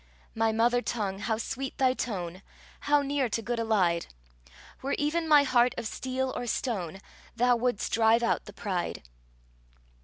[0.33, 2.41] My mother tongue, how sweet thy tone!
[2.89, 4.07] How near to good allied!
[4.81, 7.01] Were even my heart of steel or stone,
[7.35, 9.03] Thou wouldst drive out the pride.